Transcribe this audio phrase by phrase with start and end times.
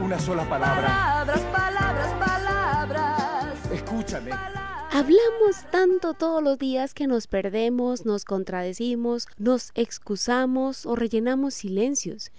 [0.00, 0.86] una sola palabra.
[0.86, 3.72] Palabras, palabras, palabras.
[3.72, 4.30] Escúchame.
[4.90, 12.30] Hablamos tanto todos los días que nos perdemos, nos contradecimos, nos excusamos o rellenamos silencios.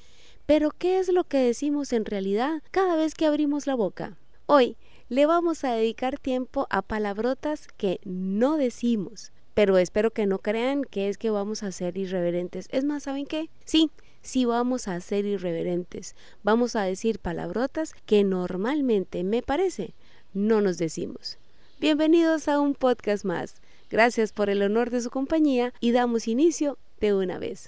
[0.45, 4.17] Pero ¿qué es lo que decimos en realidad cada vez que abrimos la boca?
[4.45, 4.77] Hoy
[5.09, 9.31] le vamos a dedicar tiempo a palabrotas que no decimos.
[9.53, 12.67] Pero espero que no crean que es que vamos a ser irreverentes.
[12.71, 13.49] Es más, ¿saben qué?
[13.65, 13.89] Sí,
[14.27, 16.15] sí vamos a ser irreverentes.
[16.43, 19.93] Vamos a decir palabrotas que normalmente, me parece,
[20.33, 21.37] no nos decimos.
[21.79, 23.61] Bienvenidos a un podcast más.
[23.89, 27.65] Gracias por el honor de su compañía y damos inicio de una vez.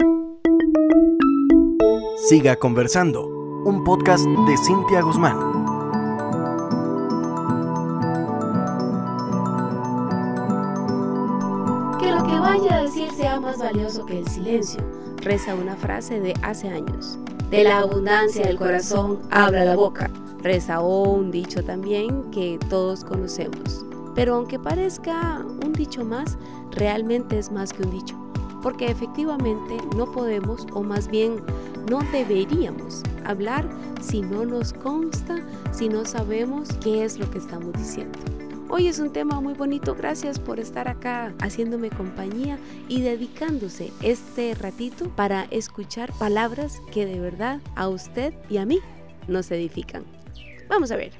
[2.27, 3.26] Siga conversando,
[3.63, 5.38] un podcast de Cintia Guzmán.
[11.99, 14.82] Que lo que vaya a decir sea más valioso que el silencio,
[15.22, 17.18] reza una frase de hace años.
[17.50, 20.10] De la abundancia del corazón habla la boca,
[20.41, 23.85] reza un dicho también que todos conocemos.
[24.16, 26.38] Pero aunque parezca un dicho más,
[26.71, 28.16] realmente es más que un dicho,
[28.62, 31.41] porque efectivamente no podemos, o más bien
[31.90, 33.68] no deberíamos hablar
[34.02, 35.38] si no nos consta,
[35.71, 38.20] si no sabemos qué es lo que estamos diciendo.
[38.71, 44.53] Hoy es un tema muy bonito, gracias por estar acá haciéndome compañía y dedicándose este
[44.53, 48.77] ratito para escuchar palabras que de verdad a usted y a mí
[49.27, 50.05] nos edifican.
[50.67, 51.13] Vamos a ver.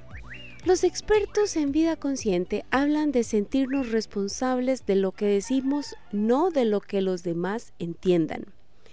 [0.64, 6.66] Los expertos en vida consciente hablan de sentirnos responsables de lo que decimos, no de
[6.66, 8.46] lo que los demás entiendan.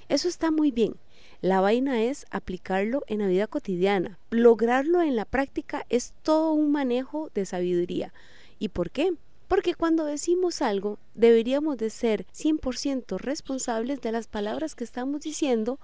[0.09, 0.95] Eso está muy bien.
[1.43, 4.19] La vaina es aplicarlo en la vida cotidiana.
[4.31, 8.15] Lograrlo en la práctica es todo un manejo de sabiduría.
[8.59, 9.13] ¿Y por qué?
[9.49, 15.79] Porque cuando decimos algo, deberíamos de ser 100% responsables de las palabras que estamos diciendo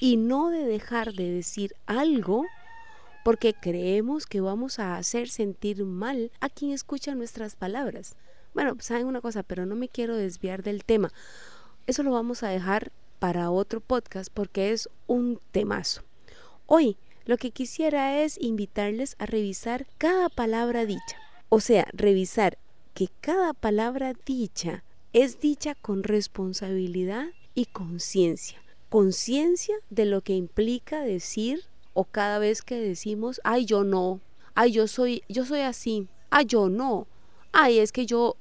[0.00, 2.44] y no de dejar de decir algo
[3.22, 8.16] porque creemos que vamos a hacer sentir mal a quien escucha nuestras palabras.
[8.54, 11.12] Bueno, saben una cosa, pero no me quiero desviar del tema.
[11.86, 16.02] Eso lo vamos a dejar para otro podcast porque es un temazo.
[16.66, 21.25] Hoy lo que quisiera es invitarles a revisar cada palabra dicha.
[21.48, 22.58] O sea, revisar
[22.94, 28.60] que cada palabra dicha es dicha con responsabilidad y conciencia.
[28.88, 31.64] Conciencia de lo que implica decir
[31.94, 34.20] o cada vez que decimos, ay, yo no,
[34.54, 37.06] ay, yo soy, yo soy así, ay, yo no,
[37.52, 38.36] ay, es que yo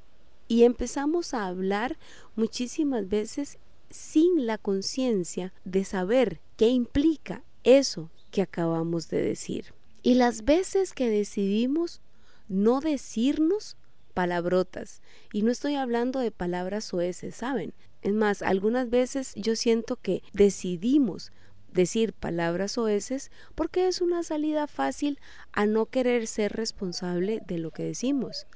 [0.47, 1.97] y empezamos a hablar
[2.35, 3.57] muchísimas veces
[3.89, 9.73] sin la conciencia de saber qué implica eso que acabamos de decir.
[10.03, 12.01] Y las veces que decidimos
[12.47, 13.77] no decirnos
[14.13, 15.01] palabrotas,
[15.33, 17.73] y no estoy hablando de palabras oeces, ¿saben?
[18.01, 21.31] Es más, algunas veces yo siento que decidimos
[21.75, 25.19] decir palabras oeces porque es una salida fácil
[25.51, 28.47] a no querer ser responsable de lo que decimos.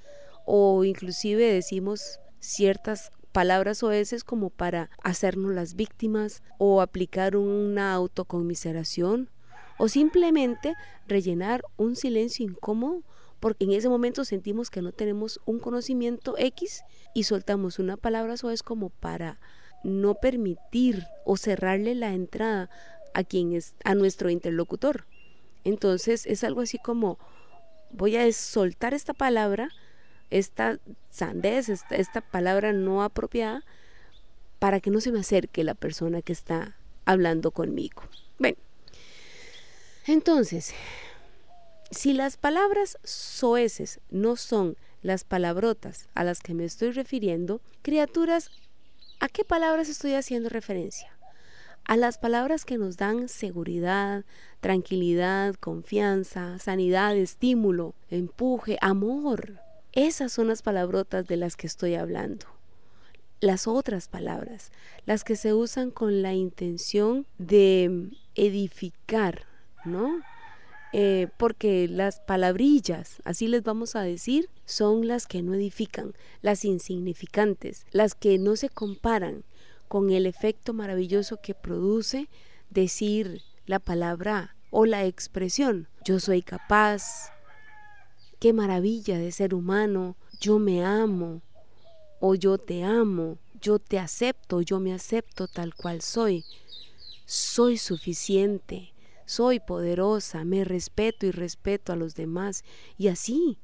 [0.45, 9.29] O inclusive decimos ciertas palabras oeces como para hacernos las víctimas o aplicar una autoconmiseración
[9.77, 10.75] o simplemente
[11.07, 13.03] rellenar un silencio incómodo
[13.39, 16.83] porque en ese momento sentimos que no tenemos un conocimiento X
[17.13, 19.39] y soltamos una palabra soez como para
[19.83, 22.69] no permitir o cerrarle la entrada
[23.13, 25.05] a quien es a nuestro interlocutor.
[25.63, 27.17] Entonces es algo así como
[27.91, 29.69] voy a soltar esta palabra,
[30.29, 30.79] esta
[31.09, 33.63] sandez, esta, esta palabra no apropiada
[34.59, 36.75] para que no se me acerque la persona que está
[37.05, 38.03] hablando conmigo.
[38.37, 38.57] Bueno,
[40.05, 40.73] entonces,
[41.91, 48.51] si las palabras soeces no son las palabrotas a las que me estoy refiriendo, criaturas,
[49.19, 51.19] ¿a qué palabras estoy haciendo referencia?
[51.89, 54.23] a las palabras que nos dan seguridad,
[54.59, 59.59] tranquilidad, confianza, sanidad, estímulo, empuje, amor.
[59.91, 62.45] Esas son las palabrotas de las que estoy hablando.
[63.39, 64.71] Las otras palabras,
[65.07, 69.47] las que se usan con la intención de edificar,
[69.83, 70.21] ¿no?
[70.91, 76.65] Eh, porque las palabrillas, así les vamos a decir, son las que no edifican, las
[76.65, 79.43] insignificantes, las que no se comparan,
[79.87, 82.27] con el efecto maravilloso que produce
[82.69, 87.31] decir la palabra o la expresión yo soy capaz,
[88.39, 91.41] qué maravilla de ser humano, yo me amo
[92.19, 96.45] o yo te amo, yo te acepto, yo me acepto tal cual soy,
[97.25, 98.93] soy suficiente,
[99.29, 102.63] soy poderosa, me respeto y respeto a los demás
[102.97, 103.57] y así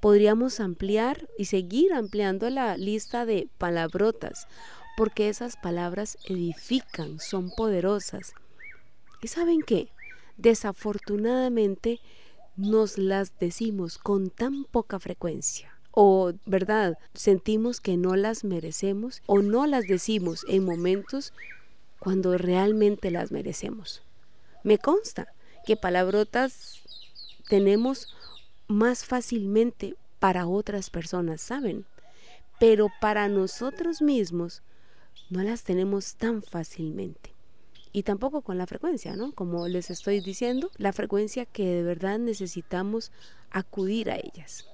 [0.00, 4.48] podríamos ampliar y seguir ampliando la lista de palabrotas
[4.96, 8.32] porque esas palabras edifican, son poderosas.
[9.22, 9.90] ¿Y saben qué?
[10.36, 12.00] desafortunadamente
[12.56, 16.98] nos las decimos con tan poca frecuencia o, ¿verdad?
[17.14, 21.32] Sentimos que no las merecemos o no las decimos en momentos
[21.98, 24.02] cuando realmente las merecemos.
[24.64, 25.32] Me consta
[25.64, 26.82] que palabrotas
[27.48, 28.14] tenemos
[28.68, 31.84] más fácilmente para otras personas, ¿saben?
[32.58, 34.62] Pero para nosotros mismos
[35.30, 37.32] no las tenemos tan fácilmente.
[37.92, 39.32] Y tampoco con la frecuencia, ¿no?
[39.32, 43.10] Como les estoy diciendo, la frecuencia que de verdad necesitamos
[43.50, 44.66] acudir a ellas.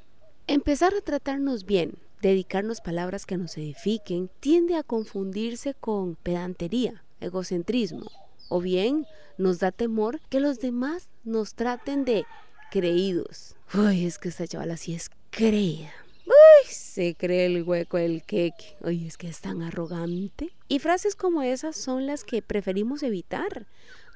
[0.46, 8.10] Empezar a tratarnos bien, dedicarnos palabras que nos edifiquen, tiende a confundirse con pedantería, egocentrismo,
[8.52, 9.06] o bien
[9.38, 12.26] nos da temor que los demás nos traten de
[12.70, 13.56] creídos.
[13.72, 15.90] Uy, es que esta chavala sí es creída.
[16.26, 18.76] Uy, se cree el hueco el queque.
[18.80, 20.52] Uy, es que es tan arrogante.
[20.68, 23.66] Y frases como esas son las que preferimos evitar,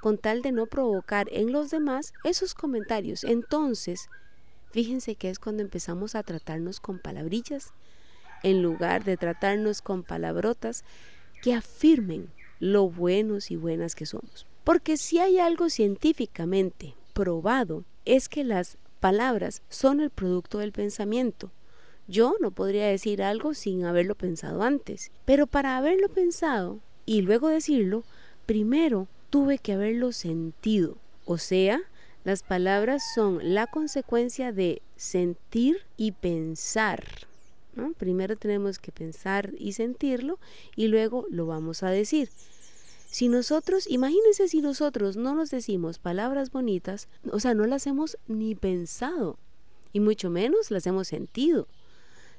[0.03, 3.25] con tal de no provocar en los demás esos comentarios.
[3.25, 4.09] Entonces,
[4.71, 7.73] fíjense que es cuando empezamos a tratarnos con palabrillas,
[8.43, 10.85] en lugar de tratarnos con palabrotas
[11.43, 14.47] que afirmen lo buenos y buenas que somos.
[14.65, 21.51] Porque si hay algo científicamente probado, es que las palabras son el producto del pensamiento.
[22.09, 27.49] Yo no podría decir algo sin haberlo pensado antes, pero para haberlo pensado y luego
[27.49, 28.05] decirlo,
[28.47, 30.99] primero tuve que haberlo sentido.
[31.25, 31.81] O sea,
[32.25, 37.05] las palabras son la consecuencia de sentir y pensar.
[37.99, 40.39] Primero tenemos que pensar y sentirlo
[40.75, 42.31] y luego lo vamos a decir.
[43.07, 48.19] Si nosotros, imagínense si nosotros no nos decimos palabras bonitas, o sea, no las hemos
[48.27, 49.39] ni pensado
[49.93, 51.69] y mucho menos las hemos sentido.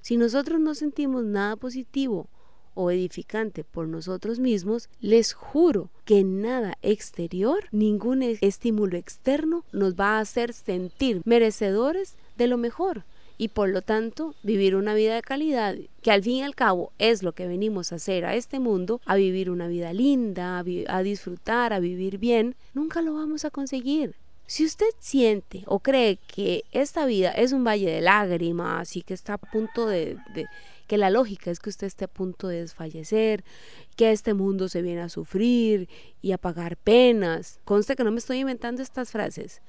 [0.02, 2.28] Si nosotros no sentimos nada positivo
[2.76, 10.18] o edificante por nosotros mismos, les juro que nada exterior, ningún estímulo externo nos va
[10.18, 13.06] a hacer sentir merecedores de lo mejor
[13.38, 16.92] y por lo tanto vivir una vida de calidad, que al fin y al cabo
[16.98, 21.04] es lo que venimos a hacer a este mundo, a vivir una vida linda, a,
[21.04, 24.16] disfrutar, a vivir bien, nunca lo vamos a conseguir.
[24.48, 29.14] Si usted siente o cree que esta vida es un valle de lágrimas y que
[29.14, 30.46] está a punto de, de,
[30.88, 33.44] que la lógica es que usted esté a punto de desfallecer,
[33.98, 35.90] que este mundo se viene a sufrir
[36.22, 39.62] y a pagar penas, conste que no me estoy inventando estas frases.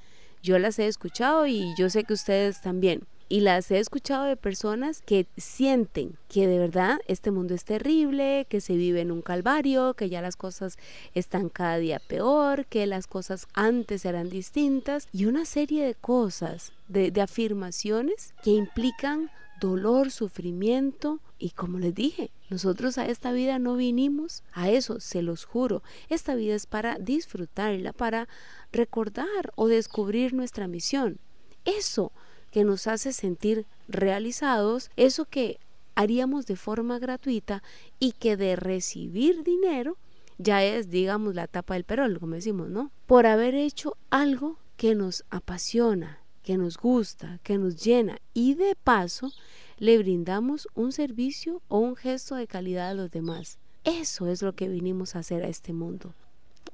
[0.44, 4.36] Yo las he escuchado y yo sé que ustedes también y las he escuchado de
[4.36, 9.22] personas que sienten que de verdad este mundo es terrible, que se vive en un
[9.22, 10.78] calvario, que ya las cosas
[11.14, 16.72] están cada día peor, que las cosas antes eran distintas y una serie de cosas,
[16.88, 19.30] de, afirmaciones que implican
[19.60, 25.20] dolor, sufrimiento y como les dije, nosotros a esta vida no vinimos a eso, se
[25.20, 25.82] los juro.
[26.08, 28.28] Esta vida es para disfrutarla, para
[28.72, 31.18] recordar o descubrir nuestra misión.
[31.64, 32.12] Eso
[32.50, 35.58] que nos hace sentir realizados, eso que
[35.94, 37.62] haríamos de forma gratuita
[37.98, 39.96] y que de recibir dinero
[40.38, 42.92] ya es, digamos, la tapa del perol, como decimos, ¿no?
[43.06, 48.76] Por haber hecho algo que nos apasiona, que nos gusta, que nos llena y de
[48.76, 49.32] paso
[49.78, 53.58] le brindamos un servicio o un gesto de calidad a los demás.
[53.84, 56.14] Eso es lo que vinimos a hacer a este mundo.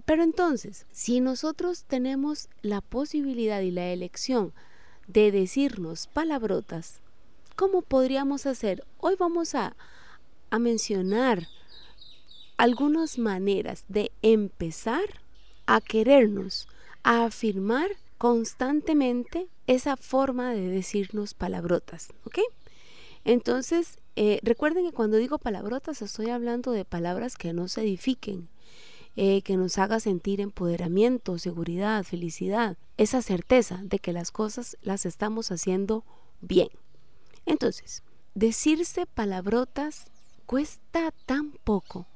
[0.05, 4.53] Pero entonces, si nosotros tenemos la posibilidad y la elección
[5.07, 7.01] de decirnos palabrotas,
[7.57, 8.85] ¿cómo podríamos hacer?
[8.99, 9.77] Hoy vamos a,
[10.51, 11.49] a mencionar
[12.57, 15.05] algunas maneras de empezar
[15.67, 16.69] a querernos,
[17.03, 22.39] a afirmar constantemente esa forma de decirnos palabrotas, ¿ok?
[23.25, 28.49] Entonces, eh, recuerden que cuando digo palabrotas estoy hablando de palabras que no se edifiquen,
[29.17, 35.07] eh, que nos haga sentir empoderamiento, seguridad, felicidad, esa certeza de que las cosas las
[35.07, 36.05] estamos haciendo
[36.41, 36.69] bien.
[37.47, 38.03] Entonces,
[38.35, 40.07] decirse palabrotas
[40.47, 42.07] cuesta tan poco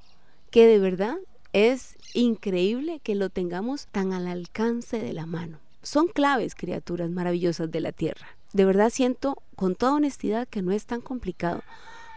[0.50, 1.16] que de verdad
[1.52, 5.58] es increíble que lo tengamos tan al alcance de la mano.
[5.82, 8.36] Son claves, criaturas maravillosas de la tierra.
[8.52, 11.62] De verdad siento con toda honestidad que no es tan complicado.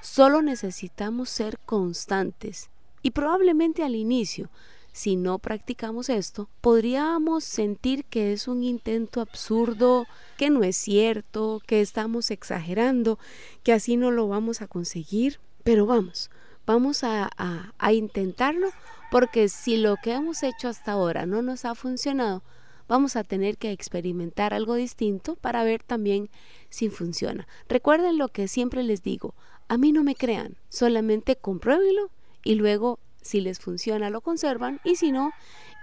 [0.01, 2.69] Solo necesitamos ser constantes
[3.01, 4.50] y probablemente al inicio,
[4.93, 10.05] si no practicamos esto, podríamos sentir que es un intento absurdo,
[10.38, 13.17] que no es cierto, que estamos exagerando,
[13.63, 15.39] que así no lo vamos a conseguir.
[15.63, 16.29] Pero vamos,
[16.65, 18.70] vamos a, a, intentarlo
[19.12, 22.41] porque si lo que hemos hecho hasta ahora no nos ha funcionado,
[22.88, 26.29] vamos a tener que experimentar algo distinto para ver también
[26.70, 27.48] si funciona.
[27.70, 29.36] Recuerden lo que siempre les digo,
[29.67, 32.10] a mí no me crean, solamente compruébenlo
[32.43, 35.31] y luego si les funciona lo conservan y si no,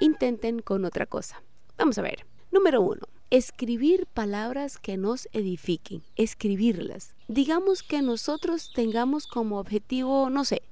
[0.00, 1.42] intenten con otra cosa.
[1.76, 2.26] Vamos a ver.
[2.50, 7.14] Número uno, escribir palabras que nos edifiquen, escribirlas.
[7.28, 10.62] Digamos que nosotros tengamos como objetivo, no sé,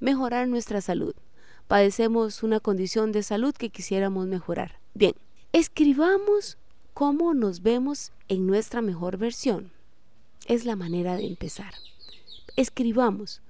[0.00, 1.14] mejorar nuestra salud.
[1.66, 4.80] Padecemos una condición de salud que quisiéramos mejorar.
[4.94, 5.14] Bien,
[5.52, 6.56] escribamos
[6.94, 9.70] cómo nos vemos en nuestra mejor versión.
[10.46, 11.74] Es la manera de empezar.
[12.56, 13.42] Escribamos.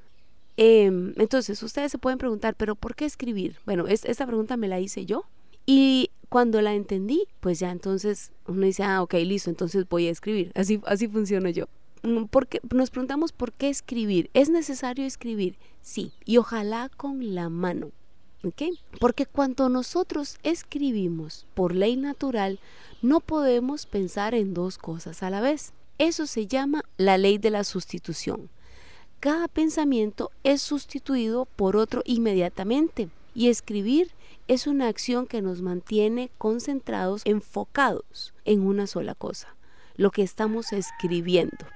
[0.60, 3.58] Em, entonces, ustedes se pueden preguntar, ¿pero por qué escribir?
[3.64, 5.24] Bueno, esta pregunta me la hice yo
[5.66, 10.10] y cuando la entendí, pues ya entonces uno dice, ah, ok, listo, entonces voy a
[10.10, 10.50] escribir.
[10.56, 11.66] Así, así funciono yo.
[12.02, 14.30] Mm, porque nos preguntamos por qué escribir.
[14.34, 15.56] ¿Es necesario escribir?
[15.80, 17.92] Sí, y ojalá con la mano.
[18.42, 18.62] ¿ok?
[18.98, 22.58] Porque cuando nosotros escribimos por ley natural,
[23.00, 25.72] no podemos pensar en dos cosas a la vez.
[25.98, 28.50] Eso se llama la ley de la sustitución.
[29.20, 34.12] Cada pensamiento es sustituido por otro inmediatamente y escribir
[34.46, 39.56] es una acción que nos mantiene concentrados, enfocados en una sola cosa,
[39.96, 41.66] lo que estamos escribiendo.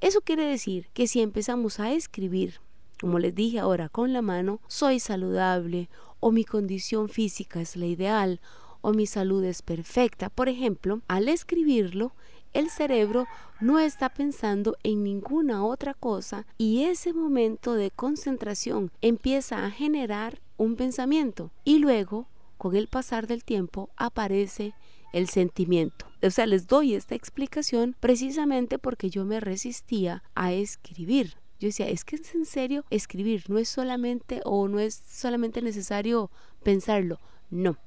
[0.00, 2.60] Eso quiere decir que si empezamos a escribir,
[2.98, 7.84] como les dije ahora con la mano, soy saludable o mi condición física es la
[7.84, 8.40] ideal
[8.80, 12.12] o mi salud es perfecta, por ejemplo, al escribirlo,
[12.56, 13.26] el cerebro
[13.60, 20.40] no está pensando en ninguna otra cosa y ese momento de concentración empieza a generar
[20.56, 24.72] un pensamiento y luego, con el pasar del tiempo, aparece
[25.12, 26.06] el sentimiento.
[26.22, 31.34] O sea, les doy esta explicación precisamente porque yo me resistía a escribir.
[31.60, 35.60] Yo decía, es que es en serio escribir, no es solamente o no es solamente
[35.60, 36.30] necesario
[36.62, 37.18] pensarlo,
[37.50, 37.78] no,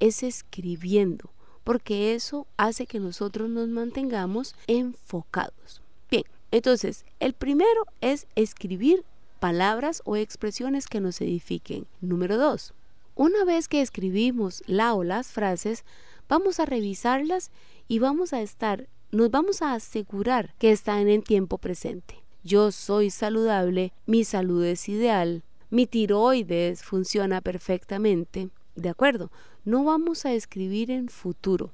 [0.00, 1.32] es escribiendo,
[1.64, 5.82] porque eso hace que nosotros nos mantengamos enfocados.
[6.10, 9.04] Bien, entonces, el primero es escribir
[9.38, 11.86] palabras o expresiones que nos edifiquen.
[12.00, 12.74] Número dos,
[13.14, 15.84] una vez que escribimos la o las frases,
[16.28, 17.50] vamos a revisarlas
[17.88, 22.22] y vamos a estar, nos vamos a asegurar que están en tiempo presente.
[22.44, 28.48] Yo soy saludable, mi salud es ideal, mi tiroides funciona perfectamente.
[28.80, 29.30] De acuerdo,
[29.66, 31.70] no vamos a escribir en futuro,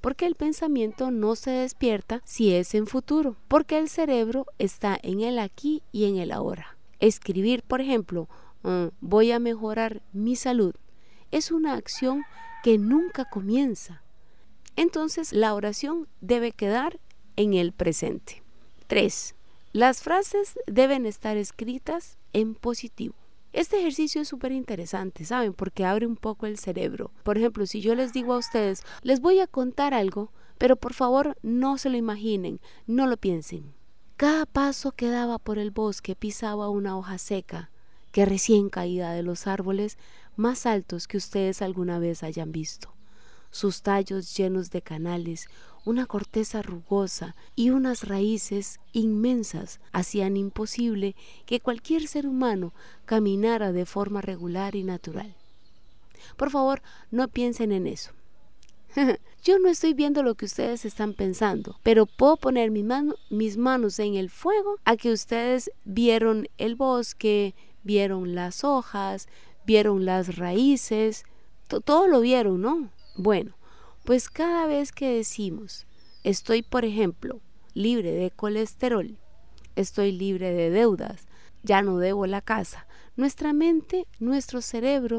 [0.00, 5.20] porque el pensamiento no se despierta si es en futuro, porque el cerebro está en
[5.20, 6.76] el aquí y en el ahora.
[6.98, 8.28] Escribir, por ejemplo,
[8.64, 10.74] ah, voy a mejorar mi salud,
[11.30, 12.24] es una acción
[12.64, 14.02] que nunca comienza.
[14.74, 16.98] Entonces la oración debe quedar
[17.36, 18.42] en el presente.
[18.88, 19.36] 3.
[19.72, 23.14] Las frases deben estar escritas en positivo.
[23.58, 25.52] Este ejercicio es súper interesante, ¿saben?
[25.52, 27.10] Porque abre un poco el cerebro.
[27.24, 30.94] Por ejemplo, si yo les digo a ustedes, les voy a contar algo, pero por
[30.94, 33.74] favor no se lo imaginen, no lo piensen.
[34.16, 37.72] Cada paso que daba por el bosque pisaba una hoja seca
[38.12, 39.98] que recién caída de los árboles
[40.36, 42.94] más altos que ustedes alguna vez hayan visto.
[43.50, 45.48] Sus tallos llenos de canales,
[45.84, 52.74] una corteza rugosa y unas raíces inmensas hacían imposible que cualquier ser humano
[53.06, 55.34] caminara de forma regular y natural.
[56.36, 58.12] Por favor, no piensen en eso.
[59.42, 64.14] Yo no estoy viendo lo que ustedes están pensando, pero puedo poner mis manos en
[64.14, 69.28] el fuego a que ustedes vieron el bosque, vieron las hojas,
[69.64, 71.24] vieron las raíces,
[71.84, 72.90] todo lo vieron, ¿no?
[73.18, 73.56] Bueno,
[74.04, 75.88] pues cada vez que decimos,
[76.22, 77.40] estoy, por ejemplo,
[77.74, 79.18] libre de colesterol,
[79.74, 81.26] estoy libre de deudas,
[81.64, 85.18] ya no debo la casa, nuestra mente, nuestro cerebro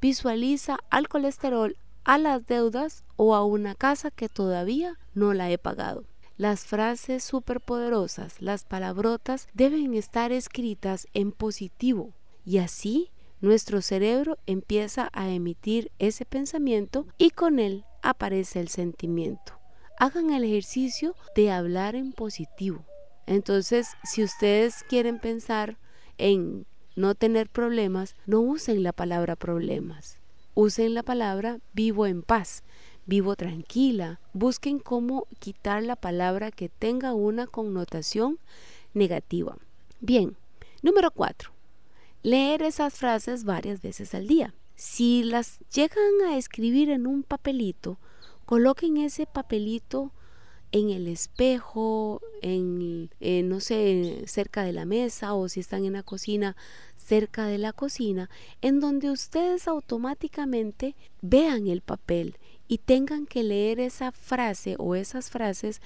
[0.00, 5.58] visualiza al colesterol, a las deudas o a una casa que todavía no la he
[5.58, 6.06] pagado.
[6.38, 12.14] Las frases superpoderosas, las palabrotas, deben estar escritas en positivo
[12.44, 19.58] y así nuestro cerebro empieza a emitir ese pensamiento y con él aparece el sentimiento.
[19.98, 22.84] Hagan el ejercicio de hablar en positivo.
[23.26, 25.76] Entonces, si ustedes quieren pensar
[26.16, 26.66] en
[26.96, 30.18] no tener problemas, no usen la palabra problemas
[30.60, 32.64] usen la palabra vivo en paz,
[33.06, 34.18] vivo tranquila.
[34.32, 38.40] Busquen cómo quitar la palabra que tenga una connotación
[38.92, 39.56] negativa.
[40.00, 40.36] Bien,
[40.82, 41.57] número cuatro.
[42.22, 44.54] Leer esas frases varias veces al día.
[44.74, 47.98] Si las llegan a escribir en un papelito,
[48.44, 50.12] coloquen ese papelito
[50.70, 53.10] en el espejo, en,
[53.48, 56.56] no sé, cerca de la mesa o si están en la cocina,
[56.96, 58.28] cerca de la cocina,
[58.60, 62.36] en donde ustedes automáticamente vean el papel
[62.68, 65.80] y tengan que leer esa frase o esas frases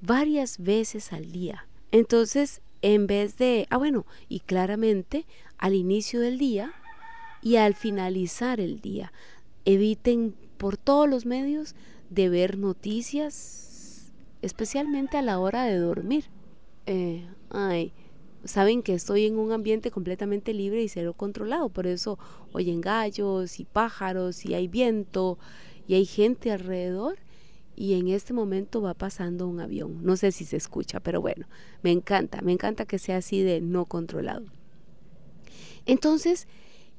[0.00, 1.66] varias veces al día.
[1.92, 5.24] Entonces, en vez de, ah bueno, y claramente
[5.58, 6.72] al inicio del día
[7.42, 9.12] y al finalizar el día,
[9.64, 11.74] eviten por todos los medios
[12.10, 16.24] de ver noticias, especialmente a la hora de dormir.
[16.86, 17.92] Eh, ay,
[18.44, 22.18] saben que estoy en un ambiente completamente libre y cero controlado, por eso
[22.52, 25.38] oyen gallos y pájaros y hay viento
[25.86, 27.18] y hay gente alrededor
[27.74, 30.02] y en este momento va pasando un avión.
[30.02, 31.46] No sé si se escucha, pero bueno,
[31.82, 34.46] me encanta, me encanta que sea así de no controlado.
[35.86, 36.46] Entonces,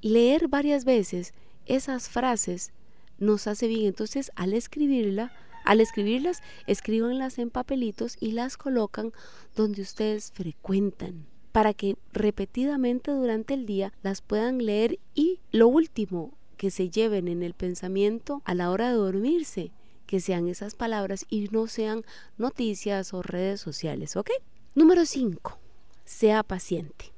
[0.01, 1.33] leer varias veces
[1.65, 2.71] esas frases
[3.19, 3.85] nos hace bien.
[3.85, 5.31] Entonces, al escribirla,
[5.65, 9.11] al escribirlas, escríbanlas en papelitos y las colocan
[9.55, 16.37] donde ustedes frecuentan para que repetidamente durante el día las puedan leer y lo último
[16.55, 19.71] que se lleven en el pensamiento a la hora de dormirse,
[20.05, 22.03] que sean esas palabras y no sean
[22.37, 24.29] noticias o redes sociales, ¿ok?
[24.75, 25.57] Número 5.
[26.05, 27.16] Sea paciente.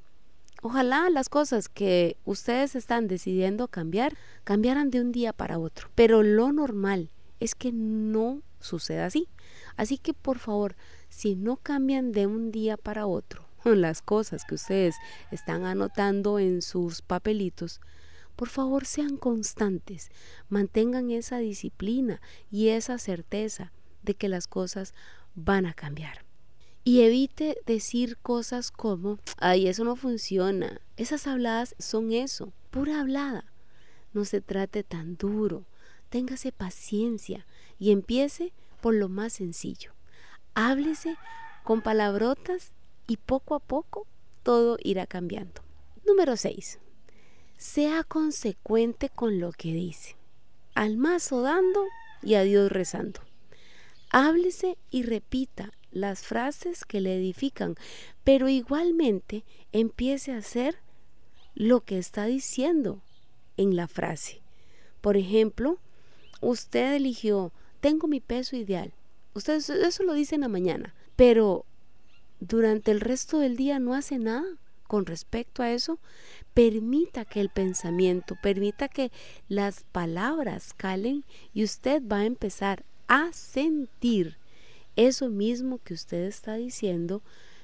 [0.62, 6.22] Ojalá las cosas que ustedes están decidiendo cambiar cambiaran de un día para otro, pero
[6.22, 9.30] lo normal es que no suceda así.
[9.78, 10.76] Así que por favor,
[11.08, 14.96] si no cambian de un día para otro las cosas que ustedes
[15.32, 17.80] están anotando en sus papelitos,
[18.36, 20.12] por favor sean constantes,
[20.50, 23.72] mantengan esa disciplina y esa certeza
[24.04, 24.94] de que las cosas
[25.36, 26.29] van a cambiar.
[26.84, 30.82] Y evite decir cosas como, ay, eso no funciona.
[30.98, 33.46] Esas habladas son eso, pura hablada.
[34.14, 35.66] No se trate tan duro.
[36.10, 37.46] Téngase paciencia
[37.78, 39.94] y empiece por lo más sencillo.
[40.56, 41.18] Háblese
[41.64, 42.74] con palabrotas
[43.08, 44.08] y poco a poco
[44.44, 45.62] todo irá cambiando.
[46.06, 46.80] Número 6.
[47.58, 50.16] Sea consecuente con lo que dice.
[50.74, 51.84] Al mazo dando
[52.24, 53.22] y a Dios rezando.
[54.10, 57.76] Háblese y repita las frases que le edifican,
[58.24, 60.78] pero igualmente empiece a hacer
[61.56, 63.02] lo que está diciendo
[63.58, 64.42] en la frase.
[65.02, 65.80] Por ejemplo,
[66.42, 68.94] usted eligió, tengo mi peso ideal.
[69.34, 71.66] Usted eso lo dice en la mañana, pero
[72.40, 74.46] durante el resto del día no hace nada
[74.88, 76.00] con respecto a eso,
[76.56, 79.12] permita que el pensamiento, permita que
[79.48, 84.39] las palabras calen y usted va a empezar a sentir
[85.08, 87.22] eso mismo que usted está diciendo,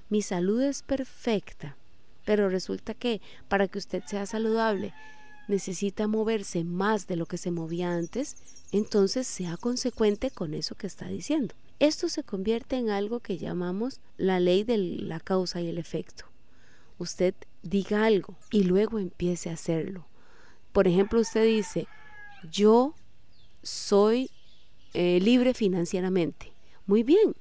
[0.09, 1.75] mi salud es perfecta,
[2.23, 3.19] pero resulta que
[3.49, 4.93] para que usted sea saludable
[5.49, 8.37] necesita moverse más de lo que se movía antes,
[8.71, 11.53] entonces sea consecuente con eso que está diciendo.
[11.79, 16.23] Esto se convierte en algo que llamamos la ley de la causa y el efecto.
[16.99, 20.07] Usted diga algo y luego empiece a hacerlo.
[20.71, 21.85] Por ejemplo, usted dice,
[22.49, 22.95] yo
[23.61, 24.31] soy
[24.93, 26.54] eh, libre financieramente.
[26.85, 27.35] Muy bien.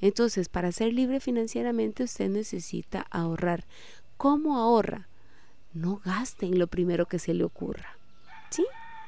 [0.00, 3.64] Entonces, para ser libre financieramente usted necesita ahorrar.
[4.16, 5.08] ¿Cómo ahorra?
[5.72, 7.96] No gaste en lo primero que se le ocurra.
[8.50, 8.64] ¿Sí?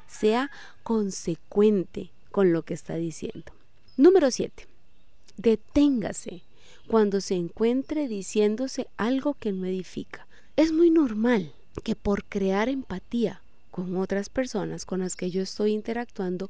[0.07, 0.51] Sea
[0.83, 3.51] consecuente con lo que está diciendo.
[3.97, 4.67] Número 7.
[5.37, 6.43] Deténgase
[6.87, 10.27] cuando se encuentre diciéndose algo que no edifica.
[10.55, 11.53] Es muy normal
[11.83, 13.41] que por crear empatía
[13.79, 16.49] con otras personas con las que yo estoy interactuando,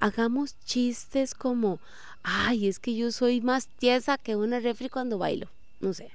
[0.00, 1.78] hagamos chistes como,
[2.22, 5.48] ay, es que yo soy más tiesa que una refri cuando bailo,
[5.80, 6.10] no sé.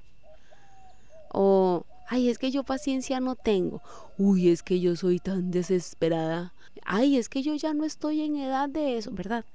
[1.29, 3.81] O, ay, es que yo paciencia no tengo.
[4.17, 6.53] Uy, es que yo soy tan desesperada.
[6.85, 9.45] Ay, es que yo ya no estoy en edad de eso, ¿verdad?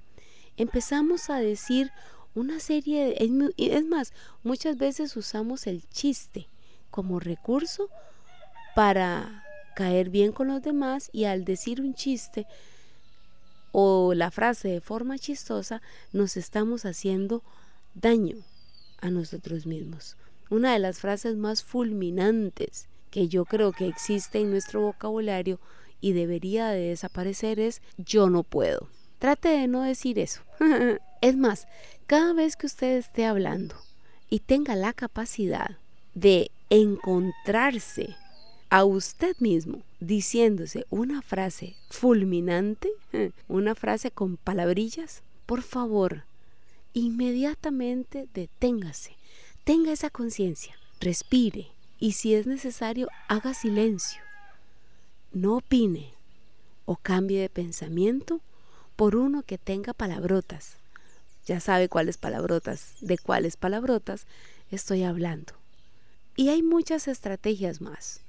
[0.56, 1.90] Empezamos a decir
[2.34, 4.12] una serie, de, es más,
[4.42, 6.46] muchas veces usamos el chiste
[6.90, 7.88] como recurso
[8.74, 12.46] para caer bien con los demás y al decir un chiste
[13.72, 15.80] o la frase de forma chistosa,
[16.12, 17.42] nos estamos haciendo
[17.94, 18.36] daño
[19.00, 20.16] a nosotros mismos.
[20.50, 25.58] Una de las frases más fulminantes que yo creo que existe en nuestro vocabulario
[26.00, 28.88] y debería de desaparecer es yo no puedo.
[29.18, 30.42] Trate de no decir eso.
[31.20, 31.66] es más,
[32.06, 33.76] cada vez que usted esté hablando
[34.28, 35.78] y tenga la capacidad
[36.14, 38.16] de encontrarse
[38.72, 42.90] a usted mismo diciéndose una frase fulminante,
[43.46, 46.22] una frase con palabrillas, por favor,
[46.94, 49.14] inmediatamente deténgase,
[49.64, 51.68] tenga esa conciencia, respire
[52.00, 54.22] y si es necesario, haga silencio.
[55.34, 56.14] No opine
[56.86, 58.40] o cambie de pensamiento
[58.96, 60.76] por uno que tenga palabrotas.
[61.44, 64.24] Ya sabe cuáles palabrotas, de cuáles palabrotas
[64.70, 65.52] estoy hablando.
[66.36, 68.22] Y hay muchas estrategias más.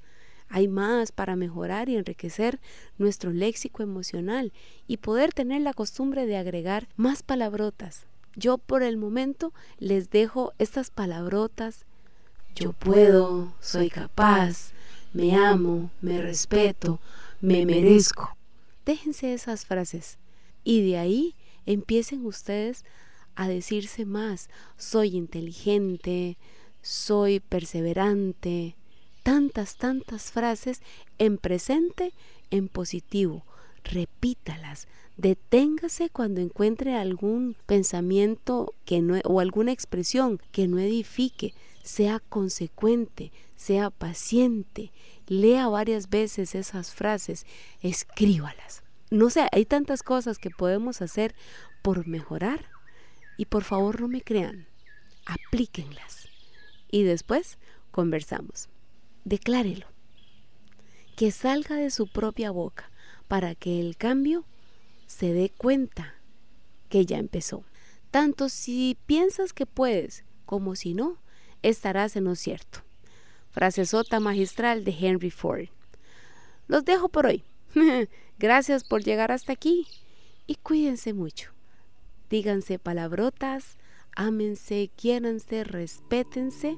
[0.53, 2.59] Hay más para mejorar y enriquecer
[2.97, 4.53] nuestro léxico emocional
[4.87, 8.05] y poder tener la costumbre de agregar más palabrotas.
[8.35, 11.85] Yo por el momento les dejo estas palabrotas.
[12.55, 14.73] Yo puedo, soy capaz,
[15.11, 16.99] me amo, me respeto,
[17.41, 18.37] me merezco.
[18.85, 20.17] Déjense esas frases
[20.63, 21.35] y de ahí
[21.65, 22.83] Empiecen ustedes
[23.35, 26.37] a decirse más, soy inteligente,
[26.81, 28.75] soy perseverante,
[29.23, 30.81] tantas, tantas frases
[31.17, 32.13] en presente,
[32.51, 33.45] en positivo.
[33.83, 42.19] Repítalas, deténgase cuando encuentre algún pensamiento que no, o alguna expresión que no edifique, sea
[42.19, 44.91] consecuente, sea paciente,
[45.27, 47.45] lea varias veces esas frases,
[47.81, 48.83] escríbalas.
[49.09, 51.35] No sé, hay tantas cosas que podemos hacer
[51.81, 52.65] por mejorar.
[53.37, 54.67] Y por favor no me crean,
[55.25, 56.29] aplíquenlas.
[56.89, 57.57] Y después
[57.91, 58.69] conversamos.
[59.25, 59.87] Declárelo,
[61.15, 62.91] que salga de su propia boca
[63.27, 64.45] para que el cambio
[65.07, 66.15] se dé cuenta
[66.89, 67.63] que ya empezó.
[68.11, 71.17] Tanto si piensas que puedes como si no,
[71.61, 72.79] estarás en lo cierto.
[73.49, 75.69] Frase sota magistral de Henry Ford.
[76.67, 77.43] Los dejo por hoy.
[78.39, 79.87] Gracias por llegar hasta aquí
[80.47, 81.51] y cuídense mucho.
[82.29, 83.77] Díganse palabrotas,
[84.15, 86.75] ámense, quiéranse, respétense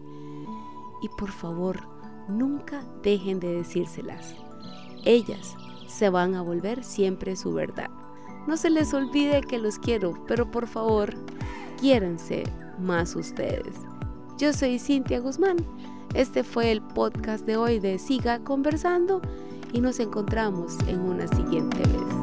[1.02, 1.95] y por favor,
[2.28, 4.36] nunca dejen de decírselas.
[5.04, 5.56] Ellas
[5.88, 7.90] se van a volver siempre su verdad.
[8.48, 11.14] No se les olvide que los quiero, pero por favor,
[11.80, 12.44] quiéranse
[12.80, 13.76] más ustedes.
[14.38, 15.58] Yo soy Cintia Guzmán.
[16.14, 19.22] Este fue el podcast de hoy de Siga Conversando
[19.74, 22.15] y nos encontramos en una siguiente vez.